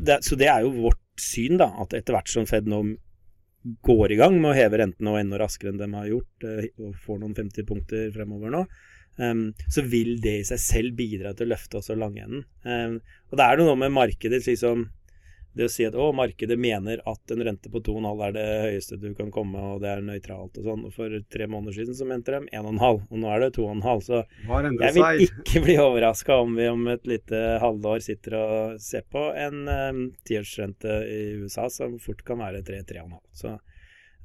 Det, 0.00 0.20
så 0.24 0.38
det 0.40 0.48
er 0.48 0.64
jo 0.64 0.76
vårt 0.86 1.02
syn, 1.20 1.58
da, 1.60 1.68
at 1.84 1.96
etter 1.96 2.16
hvert 2.16 2.32
som 2.32 2.48
Fed 2.48 2.70
nå 2.70 2.82
går 3.84 4.12
i 4.12 4.16
gang 4.20 4.34
med 4.36 4.50
å 4.50 4.56
heve 4.56 4.80
rentene 4.80 5.12
og 5.12 5.20
enda 5.20 5.38
raskere 5.40 5.72
enn 5.72 5.80
de 5.80 5.86
har 5.92 6.08
gjort, 6.10 6.44
og 6.84 6.98
får 7.00 7.20
noen 7.22 7.36
50 7.36 7.64
punkter 7.68 8.10
fremover 8.12 8.52
nå, 8.52 8.60
så 9.16 9.82
vil 9.86 10.16
det 10.22 10.38
i 10.40 10.44
seg 10.48 10.58
selv 10.58 10.98
bidra 10.98 11.34
til 11.34 11.46
å 11.46 11.52
løfte 11.54 11.78
også 11.78 11.94
langenden. 11.98 12.44
Og 13.30 13.38
det 13.38 13.46
er 13.46 13.60
noe 13.60 13.76
med 13.78 13.94
markedet 13.94 14.42
liksom 14.46 14.88
Det 15.54 15.68
å 15.68 15.70
si 15.70 15.84
at 15.86 15.94
å, 15.94 16.08
markedet 16.10 16.56
mener 16.58 16.98
at 17.06 17.30
en 17.30 17.44
rente 17.46 17.70
på 17.70 17.78
2,5 17.86 18.22
er 18.26 18.32
det 18.34 18.46
høyeste 18.64 18.96
du 18.98 19.12
kan 19.14 19.28
komme, 19.30 19.54
og 19.54 19.84
det 19.84 19.92
er 19.92 20.00
nøytralt 20.02 20.58
og 20.58 20.66
sånn. 20.66 20.82
Og 20.88 20.96
for 20.96 21.14
tre 21.30 21.46
måneder 21.46 21.76
siden 21.76 21.94
så 21.94 22.08
mente 22.10 22.34
de 22.34 22.40
1,5, 22.58 23.04
og 23.06 23.20
nå 23.22 23.30
er 23.30 23.44
det 23.44 23.52
2,5. 23.54 24.02
Så 24.02 24.24
jeg 24.82 24.96
vil 24.96 25.22
ikke 25.28 25.62
bli 25.62 25.76
overraska 25.78 26.40
om 26.42 26.58
vi 26.58 26.66
om 26.72 26.82
et 26.90 27.06
lite 27.06 27.44
halvår 27.62 28.02
sitter 28.02 28.34
og 28.40 28.82
ser 28.82 29.06
på 29.06 29.28
en 29.44 29.62
um, 29.70 30.04
tiårsrente 30.26 30.98
i 31.06 31.22
USA 31.44 31.70
som 31.70 32.00
fort 32.02 32.26
kan 32.26 32.42
være 32.42 32.66
3-3,5. 32.66 33.14
Så 33.38 33.54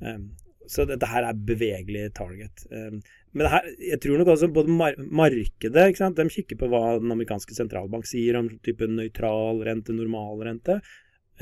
um, 0.01 0.31
så 0.69 0.85
dette 0.85 1.07
her 1.09 1.25
er 1.25 1.37
bevegelig 1.49 2.11
target. 2.17 2.65
Um, 2.69 2.99
men 3.37 3.49
her, 3.51 3.67
jeg 3.91 3.99
tror 4.01 4.17
nok 4.17 4.31
også 4.33 4.49
både 4.53 4.73
mar 4.73 4.95
markedet 4.97 5.83
ikke 5.91 6.01
sant? 6.01 6.17
De 6.17 6.33
kikker 6.33 6.57
på 6.57 6.69
hva 6.71 6.97
den 7.01 7.13
amerikanske 7.13 7.53
sentralbank 7.53 8.07
sier 8.09 8.39
om 8.39 8.49
type 8.65 8.87
nøytral 8.89 9.61
rente, 9.67 9.93
normal 9.93 10.41
rente, 10.47 10.79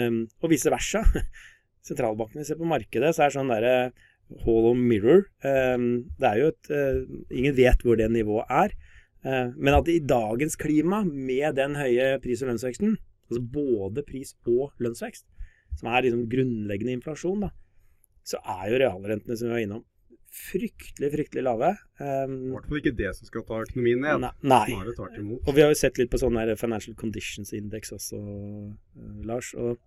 um, 0.01 0.25
og 0.43 0.51
vice 0.51 0.71
versa. 0.73 1.03
Sentralbankene 1.87 2.43
ser 2.43 2.59
på 2.59 2.67
markedet, 2.67 3.13
så 3.15 3.23
er 3.23 3.31
det 3.31 3.37
sånn 3.37 3.53
derre 3.53 3.75
hollow 4.43 4.75
mirror. 4.75 5.23
Um, 5.45 6.09
det 6.19 6.31
er 6.33 6.41
jo 6.41 6.51
et 6.51 6.71
uh, 6.75 6.99
Ingen 7.31 7.55
vet 7.55 7.85
hvor 7.85 7.99
det 7.99 8.09
nivået 8.11 8.51
er. 8.51 8.75
Uh, 9.23 9.55
men 9.55 9.77
at 9.77 9.87
i 9.91 10.01
dagens 10.03 10.59
klima, 10.59 11.05
med 11.07 11.55
den 11.59 11.79
høye 11.79 12.17
pris- 12.23 12.43
og 12.43 12.51
lønnsveksten, 12.51 12.97
altså 13.31 13.43
både 13.55 14.03
pris- 14.07 14.35
og 14.47 14.75
lønnsvekst, 14.83 15.23
som 15.79 15.87
er 15.91 16.03
liksom 16.03 16.27
grunnleggende 16.31 16.99
inflasjon, 16.99 17.47
da, 17.47 17.53
så 18.27 18.43
er 18.43 18.73
jo 18.73 18.81
realrentene 18.83 19.39
som 19.39 19.47
vi 19.47 19.55
var 19.55 19.63
innom, 19.63 19.87
fryktelig, 20.37 21.11
fryktelig 21.13 21.43
lave. 21.45 21.73
Um, 21.99 22.37
I 22.49 22.53
hvert 22.53 22.69
fall 22.69 22.81
ikke 22.81 22.95
det 22.97 23.11
som 23.17 23.29
skal 23.29 23.45
ta 23.47 23.59
økonomien 23.65 24.01
ned. 24.03 24.23
Nei. 24.23 24.31
nei. 24.53 25.37
Og 25.43 25.51
vi 25.55 25.63
har 25.63 25.71
jo 25.71 25.79
sett 25.79 25.99
litt 25.99 26.11
på 26.13 26.21
sånn 26.21 26.39
Financial 26.59 26.95
Conditions 26.99 27.53
Index 27.57 27.93
også, 27.95 28.19
uh, 28.21 29.21
Lars. 29.27 29.53
Og, 29.57 29.77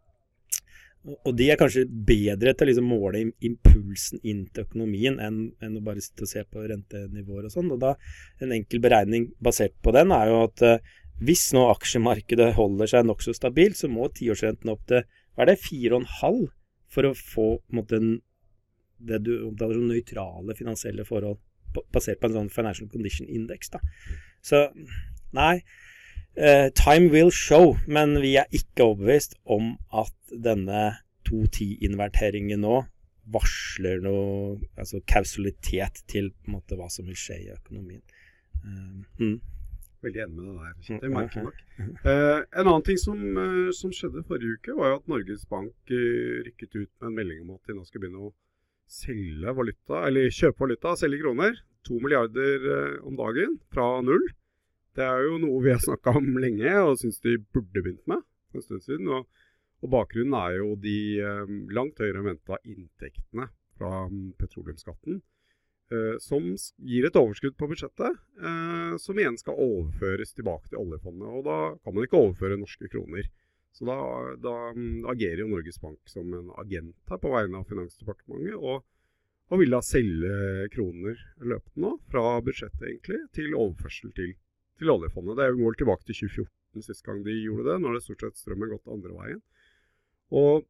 og 1.15 1.33
de 1.37 1.49
er 1.53 1.61
kanskje 1.61 1.87
bedre 1.89 2.53
til 2.55 2.67
å 2.67 2.71
liksom 2.71 2.91
måle 2.91 3.23
impulsen 3.47 4.21
inn 4.21 4.45
til 4.51 4.67
økonomien 4.67 5.21
enn, 5.23 5.43
enn, 5.65 5.79
å 5.79 5.85
bare 5.85 6.05
sitte 6.05 6.27
og 6.27 6.33
se 6.33 6.45
på 6.45 6.67
rentenivåer 6.67 7.49
og 7.49 7.55
sånn. 7.55 7.71
Og 7.73 7.81
da 7.83 7.95
En 8.41 8.53
enkel 8.57 8.83
beregning 8.83 9.31
basert 9.41 9.77
på 9.85 9.95
den 9.97 10.13
er 10.17 10.33
jo 10.33 10.43
at 10.49 10.67
uh, 10.67 10.97
hvis 11.21 11.51
nå 11.53 11.67
aksjemarkedet 11.69 12.55
holder 12.57 12.89
seg 12.89 13.05
nokså 13.09 13.35
stabilt, 13.37 13.77
så 13.77 13.91
må 13.93 14.09
tiårsrenten 14.17 14.73
opp 14.73 14.87
til 14.89 15.05
hva 15.37 15.45
er 15.45 15.53
det, 15.53 15.61
4,5 15.63 16.47
for 16.91 17.07
å 17.07 17.13
få 17.15 17.47
på 17.61 17.71
en 17.71 17.79
måte, 17.79 18.01
det 19.09 19.23
du 19.27 19.33
omtaler 19.49 19.79
som 19.79 19.89
nøytrale 19.89 20.57
finansielle 20.59 21.07
forhold, 21.09 21.41
basert 21.95 22.21
på 22.21 22.31
en 22.31 22.37
sånn 22.37 22.53
financial 22.53 22.89
condition 22.91 23.29
index. 23.31 23.71
Da. 23.73 23.81
Så 24.45 24.67
nei, 25.37 25.61
uh, 26.39 26.69
time 26.79 27.11
will 27.13 27.31
show, 27.35 27.77
men 27.87 28.19
vi 28.23 28.37
er 28.41 28.51
ikke 28.57 28.91
overbevist 28.91 29.37
om 29.45 29.77
at 29.95 30.15
denne 30.31 30.89
2-10-inverteringen 31.29 32.65
nå 32.65 32.83
varsler 33.31 34.01
noe 34.03 34.57
altså 34.81 35.03
kausalitet 35.07 36.03
til 36.11 36.33
på 36.33 36.51
en 36.51 36.59
måte, 36.59 36.79
hva 36.79 36.89
som 36.91 37.07
vil 37.07 37.19
skje 37.19 37.39
i 37.45 37.55
økonomien. 37.55 38.03
Uh, 38.65 39.01
mm. 39.23 39.39
Veldig 40.01 40.23
enig 40.25 40.35
med 40.35 40.47
det 40.49 40.55
der. 40.57 40.77
Kjetil, 40.87 41.11
merkelig 41.13 41.43
nok. 41.45 41.59
Eh, 42.09 42.39
en 42.41 42.69
annen 42.71 42.85
ting 42.87 42.97
som, 43.01 43.19
uh, 43.37 43.69
som, 43.77 43.93
skjedde 43.93 44.25
forrige 44.29 44.57
uke, 44.57 44.77
var 44.79 44.95
jo 44.95 45.01
at 45.03 45.11
Norges 45.13 45.45
Bank 45.51 45.93
rykket 45.93 46.79
ut 46.79 46.89
med 46.89 47.11
en 47.11 47.19
melding 47.19 47.43
om 47.45 47.59
at 47.59 47.69
de 47.69 47.77
nå 47.77 47.85
skal 47.85 48.03
begynne 48.03 48.31
å 48.31 48.33
selge 48.91 49.55
valuta, 49.57 50.05
eller 50.09 50.33
kjøpe 50.35 50.65
valuta, 50.67 50.97
selge 50.99 51.23
kroner. 51.23 51.57
To 51.89 51.97
milliarder 52.03 52.67
om 53.09 53.17
dagen 53.17 53.57
fra 53.73 53.87
null. 54.05 54.27
Det 54.99 55.07
er 55.07 55.23
jo 55.25 55.39
noe 55.41 55.63
vi 55.65 55.73
har 55.73 55.81
snakka 55.81 56.13
om 56.19 56.35
lenge 56.43 56.75
og 56.83 56.99
syns 57.01 57.23
de 57.25 57.39
burde 57.55 57.81
begynt 57.81 58.03
med 58.11 58.21
for 58.51 58.61
en 58.61 58.67
stund 58.67 58.85
siden. 58.85 59.09
Og, 59.15 59.29
og 59.81 59.93
bakgrunnen 59.95 60.37
er 60.37 60.59
jo 60.59 60.75
de 60.83 60.99
langt 61.73 62.03
høyere 62.03 62.27
venta 62.27 62.59
inntektene 62.69 63.49
fra 63.79 64.05
um, 64.11 64.33
petroleumsskatten. 64.37 65.23
Eh, 65.91 66.17
som 66.23 66.45
gir 66.87 67.07
et 67.07 67.17
overskudd 67.19 67.57
på 67.59 67.67
budsjettet, 67.73 68.19
eh, 68.39 68.93
som 69.03 69.19
igjen 69.19 69.39
skal 69.41 69.59
overføres 69.59 70.37
tilbake 70.37 70.71
til 70.71 70.79
oljefondet. 70.85 71.27
Og 71.27 71.43
da 71.49 71.57
kan 71.83 71.97
man 71.97 72.07
ikke 72.07 72.21
overføre 72.21 72.59
norske 72.61 72.91
kroner. 72.93 73.27
Så 73.77 73.87
da, 73.87 73.97
da 74.43 74.55
um, 74.75 75.05
agerer 75.13 75.45
jo 75.45 75.51
Norges 75.51 75.79
Bank 75.83 76.01
som 76.11 76.33
en 76.37 76.51
agent 76.61 76.97
her 77.11 77.21
på 77.23 77.31
vegne 77.33 77.61
av 77.61 77.69
Finansdepartementet, 77.71 78.57
og, 78.59 78.83
og 79.51 79.63
vil 79.63 79.77
da 79.77 79.81
selge 79.85 80.67
kroner 80.75 81.21
løpende 81.39 81.85
nå, 81.85 81.93
fra 82.11 82.25
budsjettet 82.45 82.89
egentlig, 82.89 83.21
til 83.37 83.55
overførsel 83.55 84.13
til, 84.17 84.35
til 84.81 84.93
oljefondet. 84.97 85.39
Det 85.39 85.47
er 85.47 85.61
mål 85.61 85.79
tilbake 85.79 86.09
til 86.09 86.19
2014 86.19 86.87
sist 86.87 87.07
gang 87.07 87.23
de 87.27 87.39
gjorde 87.45 87.69
det. 87.71 87.79
Nå 87.79 87.91
har 87.91 87.99
det 87.99 88.05
stort 88.05 88.27
sett 88.27 88.43
strømmen 88.43 88.75
gått 88.75 88.91
andre 88.91 89.17
veien. 89.17 89.41
Og 90.31 90.67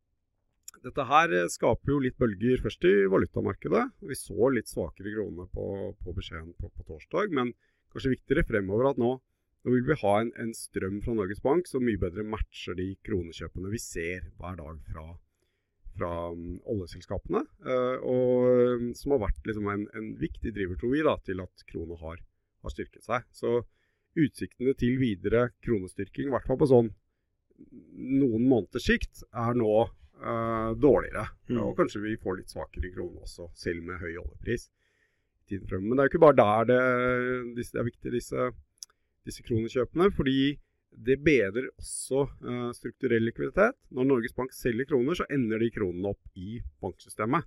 dette 0.85 1.05
her 1.05 1.33
skaper 1.53 1.93
jo 1.93 1.99
litt 2.01 2.17
bølger 2.21 2.63
først 2.65 2.87
i 2.89 2.95
valutamarkedet. 3.11 3.83
Vi 4.09 4.17
så 4.17 4.53
litt 4.55 4.71
svakere 4.71 5.13
kroner 5.17 5.49
på, 5.53 5.67
på 6.01 6.15
beskjeden 6.17 6.55
på, 6.57 6.71
på, 6.73 6.87
torsdag, 6.89 7.35
men 7.37 7.53
kanskje 7.93 8.15
viktigere 8.15 8.47
fremover 8.49 8.93
at 8.93 9.01
nå, 9.03 9.17
nå 9.61 9.75
vil 9.75 9.85
vi 9.85 9.97
ha 10.03 10.13
en, 10.23 10.31
en, 10.41 10.53
strøm 10.57 11.01
fra 11.05 11.15
Norges 11.17 11.43
Bank 11.45 11.69
som 11.69 11.85
mye 11.85 12.01
bedre 12.01 12.25
matcher 12.25 12.79
de 12.79 12.95
kronekjøpene 13.07 13.73
vi 13.73 13.81
ser 13.83 14.31
hver 14.41 14.57
dag 14.57 14.79
fra, 14.89 15.05
fra 15.99 16.13
um, 16.33 16.55
oljeselskapene. 16.65 17.43
Uh, 17.67 17.99
og 18.09 18.87
som 18.97 19.17
har 19.17 19.27
vært 19.27 19.51
liksom, 19.51 19.69
en, 19.69 19.85
en, 19.99 20.15
viktig 20.21 20.55
driver, 20.57 20.81
tror 20.81 20.95
vi, 20.95 21.05
da, 21.05 21.15
til 21.27 21.45
at 21.45 21.67
krona 21.69 21.99
har, 22.01 22.23
har 22.65 22.75
styrket 22.75 23.05
seg. 23.05 23.29
Så 23.37 23.59
utsiktene 24.21 24.73
til 24.81 24.97
videre 25.01 25.51
kronestyrking, 25.65 26.31
i 26.31 26.35
hvert 26.35 26.49
fall 26.49 26.61
på 26.61 26.71
sånn 26.71 26.91
noen 28.01 28.47
måneders 28.49 28.89
sikt, 28.89 29.27
er 29.37 29.61
nå 29.61 29.75
uh, 29.85 30.73
dårligere. 30.81 31.27
Mm. 31.53 31.61
Og 31.67 31.77
kanskje 31.77 32.01
vi 32.07 32.17
får 32.23 32.41
litt 32.41 32.57
svakere 32.57 32.95
krone 32.97 33.27
også, 33.29 33.51
selv 33.61 33.85
med 33.85 34.01
høy 34.01 34.15
oljepris. 34.15 34.71
Men 35.51 35.93
det 35.93 35.99
er 35.99 36.07
jo 36.07 36.11
ikke 36.13 36.23
bare 36.23 36.39
der 36.39 36.67
det, 36.71 36.83
det 37.57 37.65
er 37.75 37.87
viktig, 37.89 38.13
disse, 38.15 38.51
disse 39.27 39.45
kronekjøpene. 39.47 40.11
Fordi 40.17 40.57
det 40.91 41.21
bedrer 41.23 41.71
også 41.79 42.27
uh, 42.27 42.69
strukturell 42.77 43.29
likviditet. 43.29 43.79
Når 43.95 44.09
Norges 44.09 44.37
Bank 44.37 44.53
selger 44.55 44.89
kroner, 44.91 45.17
så 45.19 45.29
ender 45.31 45.63
de 45.63 45.71
kronene 45.75 46.13
opp 46.13 46.39
i 46.39 46.59
banksystemet. 46.83 47.47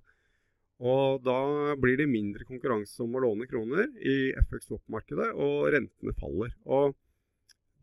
Og 0.84 1.22
da 1.22 1.38
blir 1.78 2.00
det 2.00 2.10
mindre 2.10 2.46
konkurranse 2.48 2.98
om 3.04 3.14
å 3.14 3.22
låne 3.22 3.46
kroner 3.46 3.86
i 4.02 4.32
FX-toppmarkedet, 4.48 5.30
og 5.38 5.68
rentene 5.72 6.16
faller. 6.18 6.54
Og 6.66 6.96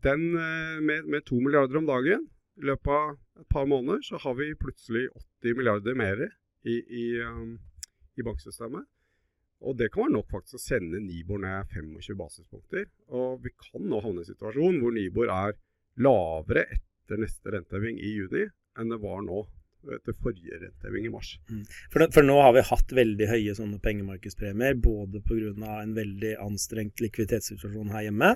den 0.04 0.32
uh, 0.34 0.78
med, 0.82 1.08
med 1.08 1.26
to 1.28 1.38
milliarder 1.40 1.78
om 1.80 1.88
dagen 1.88 2.26
i 2.60 2.66
løpet 2.68 2.92
av 2.92 3.14
et 3.40 3.48
par 3.48 3.68
måneder 3.70 4.02
så 4.04 4.18
har 4.20 4.34
vi 4.36 4.52
plutselig 4.60 5.06
80 5.42 5.56
milliarder 5.56 5.96
mer 5.96 6.20
i, 6.68 6.74
i, 6.74 7.06
um, 7.24 7.54
i 8.18 8.26
banksystemet. 8.26 8.84
Og 9.62 9.76
det 9.78 9.92
kan 9.94 10.06
være 10.06 10.16
nok 10.16 10.30
faktisk 10.32 10.58
å 10.58 10.62
sende 10.62 11.00
Nibor 11.02 11.40
ned 11.42 11.70
25 11.70 12.18
basispunkter. 12.18 12.88
Og 13.14 13.42
vi 13.44 13.52
kan 13.54 13.84
nå 13.88 14.00
havne 14.02 14.22
i 14.22 14.26
en 14.26 14.30
situasjon 14.32 14.80
hvor 14.82 14.94
Nibor 14.96 15.32
er 15.32 15.56
lavere 16.02 16.66
etter 16.72 17.20
neste 17.20 17.52
renteheving 17.54 17.98
i 18.00 18.14
juni 18.16 18.46
enn 18.80 18.92
det 18.92 18.98
var 19.02 19.20
nå 19.26 19.44
etter 19.92 20.14
forrige 20.22 20.58
renteheving 20.62 21.08
i 21.08 21.12
mars. 21.12 21.32
Mm. 21.50 21.62
For, 21.90 22.04
for, 22.14 22.26
nå 22.26 22.36
har 22.38 22.52
vi 22.54 22.62
hatt 22.68 22.94
veldig 22.94 23.28
høye 23.32 23.54
sånne 23.58 23.80
pengemarkedspremier, 23.82 24.76
både 24.78 25.22
pga. 25.26 25.80
en 25.80 25.96
veldig 25.96 26.36
anstrengt 26.42 27.02
likviditetssituasjon 27.02 27.90
her 27.94 28.06
hjemme, 28.06 28.30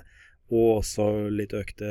og 0.51 0.67
også 0.81 1.07
litt 1.31 1.55
økte 1.55 1.87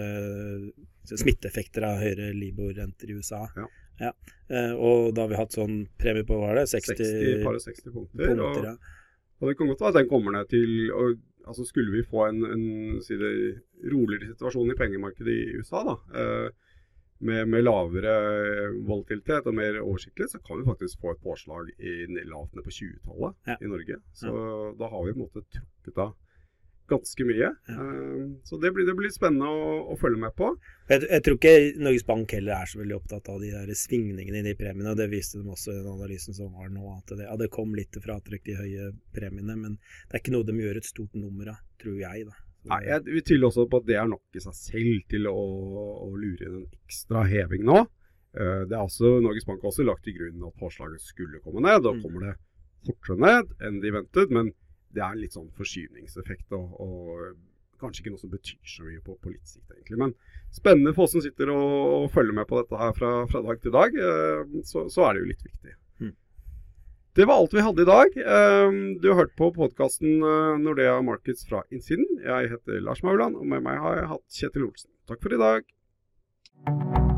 smitteeffekter 1.08 1.88
av 1.88 2.02
høyere 2.04 2.30
Libor-renter 2.36 3.12
i 3.12 3.16
USA. 3.16 3.46
Ja. 3.56 3.66
Ja. 4.00 4.12
Eh, 4.52 4.72
og 4.76 5.14
da 5.16 5.24
har 5.24 5.32
vi 5.32 5.40
hatt 5.40 5.56
sånn 5.56 5.76
premie 6.00 6.26
på 6.28 6.36
hva 6.36 6.52
er 6.52 6.62
det? 6.62 6.66
60, 6.74 7.00
60 7.00 7.44
par 7.46 7.58
60 7.64 7.94
punkter. 7.94 8.26
punkter 8.28 8.44
og, 8.44 8.66
ja. 8.68 8.74
Og, 9.40 9.48
det 9.48 9.56
kan 9.56 9.70
godt 9.70 9.82
være 9.84 9.94
at 9.94 9.98
den 10.00 10.10
kommer 10.10 10.34
ned 10.34 10.48
til 10.52 10.92
og, 10.92 11.16
altså 11.46 11.64
Skulle 11.64 11.92
vi 11.92 12.02
få 12.10 12.26
en, 12.26 12.44
en 12.44 13.02
si 13.04 13.14
det, 13.20 13.32
roligere 13.92 14.32
situasjon 14.32 14.72
i 14.72 14.78
pengemarkedet 14.78 15.34
i 15.34 15.58
USA, 15.60 15.82
da, 15.86 15.96
eh, 16.20 16.48
med, 17.18 17.46
med, 17.48 17.62
lavere 17.62 18.14
volatilitet 18.84 19.46
og 19.46 19.54
mer 19.56 19.78
oversiktlig, 19.80 20.26
så 20.28 20.40
kan 20.44 20.58
vi 20.60 20.66
faktisk 20.66 21.00
få 21.00 21.14
et 21.14 21.22
påslag 21.22 21.70
i 21.78 21.94
lavt 22.28 22.52
ned 22.52 22.66
på 22.66 22.74
20-tallet 22.76 23.62
i 23.62 23.70
Norge. 23.70 24.00
Så 24.12 24.32
da 24.76 24.90
har 24.92 25.06
vi 25.06 25.14
på 25.14 25.22
en 25.22 25.24
måte 25.24 25.44
trukket 25.54 26.02
av 26.02 26.12
ganske 26.90 27.26
mye. 27.28 27.50
Ja. 27.68 27.76
Uh, 27.76 28.36
så 28.46 28.58
det 28.62 28.72
blir, 28.74 28.86
det 28.88 28.94
blir, 28.98 29.12
spennende 29.14 29.50
å, 29.50 29.74
å 29.92 29.98
følge 30.00 30.20
med 30.22 30.34
på. 30.38 30.52
Jeg, 30.90 31.02
jeg, 31.04 31.22
tror 31.26 31.38
ikke 31.38 31.82
Norges 31.82 32.06
Bank 32.06 32.34
heller 32.36 32.62
er 32.62 32.70
så 32.70 32.80
veldig 32.80 32.96
opptatt 32.98 33.30
av 33.32 33.42
de 33.42 33.52
der 33.54 33.72
svingningene 33.78 34.42
i 34.42 34.46
de 34.46 34.56
premiene. 34.58 34.92
og 34.92 35.00
Det 35.00 35.08
viste 35.12 35.42
de 35.42 35.52
også 35.52 35.74
i 35.74 35.78
den 35.80 35.92
analysen 35.92 36.36
som 36.36 36.54
var 36.54 36.70
nå. 36.72 36.86
At 36.96 37.14
det, 37.14 37.26
ja, 37.26 37.36
det 37.40 37.52
kom 37.54 37.74
litt 37.76 37.98
fratrekk, 38.02 38.44
de 38.46 38.58
høye 38.60 38.90
premiene. 39.16 39.58
Men 39.58 39.78
det 39.78 40.18
er 40.18 40.24
ikke 40.24 40.36
noe 40.36 40.48
de 40.48 40.58
gjør 40.62 40.80
et 40.80 40.90
stort 40.90 41.18
nummer 41.18 41.54
av, 41.54 41.62
tror 41.82 42.00
jeg. 42.02 42.26
da. 42.30 42.40
Nei, 42.70 42.80
Jeg 42.88 43.04
vil 43.06 43.22
tviler 43.26 43.50
også 43.50 43.68
på 43.70 43.80
at 43.82 43.86
det 43.86 43.98
er 44.00 44.08
nok 44.10 44.38
i 44.38 44.42
seg 44.42 44.56
selv 44.58 45.04
til 45.10 45.28
å, 45.30 45.36
å 46.06 46.08
lure 46.18 46.48
inn 46.48 46.58
en 46.62 46.66
ekstra 46.66 47.22
heving 47.30 47.66
nå. 47.66 47.84
Uh, 48.36 48.66
det 48.68 48.74
er 48.74 48.82
også, 48.82 49.16
Norges 49.24 49.46
Bank 49.48 49.62
har 49.62 49.70
også 49.70 49.86
lagt 49.86 50.04
til 50.04 50.16
grunn 50.18 50.48
at 50.48 50.58
påslaget 50.60 51.04
skulle 51.04 51.40
komme 51.44 51.62
ned. 51.64 51.82
Da 51.86 51.94
mm. 51.94 52.02
kommer 52.04 52.26
det 52.26 52.34
fortere 52.86 53.18
ned 53.22 53.52
enn 53.66 53.82
de 53.82 53.92
ventet. 53.94 54.34
men 54.34 54.52
det 54.96 55.04
er 55.04 55.12
en 55.12 55.20
litt 55.20 55.36
sånn 55.36 55.52
forskyvningseffekt, 55.56 56.52
og, 56.56 56.80
og 56.80 57.80
kanskje 57.80 58.02
ikke 58.02 58.12
noe 58.14 58.22
som 58.22 58.32
betyr 58.32 58.60
så 58.76 58.84
mye 58.86 59.02
på, 59.04 59.16
på 59.22 59.32
litt 59.32 59.48
sikt, 59.48 59.66
egentlig. 59.74 59.98
Men 60.00 60.14
spennende 60.54 60.94
for 60.96 61.06
oss 61.06 61.16
som 61.16 61.24
sitter 61.24 61.52
og, 61.52 61.72
og 61.96 62.06
følger 62.14 62.38
med 62.38 62.48
på 62.48 62.60
dette 62.60 62.80
her 62.80 62.94
fra, 62.96 63.10
fra 63.30 63.42
dag 63.44 63.60
til 63.62 63.74
dag, 63.74 63.98
eh, 64.10 64.62
så, 64.68 64.86
så, 64.92 65.06
er 65.06 65.16
det 65.16 65.24
jo 65.24 65.32
litt 65.32 65.44
viktig. 65.44 65.74
Mm. 66.04 66.14
Det 67.20 67.28
var 67.28 67.42
alt 67.42 67.56
vi 67.56 67.66
hadde 67.66 67.84
i 67.84 67.90
dag. 67.90 68.20
Eh, 68.36 68.78
du 69.02 69.10
har 69.10 69.20
hørt 69.24 69.36
på 69.40 69.50
podkasten 69.56 70.16
eh, 70.20 70.54
Nordea 70.62 70.96
Markets 71.04 71.48
fra 71.48 71.64
innsiden. 71.70 72.08
Jeg 72.24 72.54
heter 72.54 72.80
Lars 72.84 73.04
Mauland, 73.06 73.38
og 73.40 73.48
med 73.52 73.64
meg 73.66 73.82
har 73.84 74.00
jeg 74.00 74.12
hatt 74.14 74.40
Kjetil 74.40 74.70
Olsen. 74.70 74.92
Takk 75.10 75.22
for 75.22 75.36
i 75.36 75.42
dag. 75.42 77.15